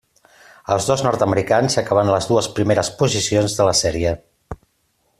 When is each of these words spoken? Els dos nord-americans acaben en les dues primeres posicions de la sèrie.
Els 0.75 0.87
dos 0.91 1.03
nord-americans 1.07 1.77
acaben 1.83 2.09
en 2.09 2.13
les 2.15 2.31
dues 2.31 2.49
primeres 2.61 2.91
posicions 3.03 3.59
de 3.59 3.69
la 3.71 3.77
sèrie. 3.85 4.19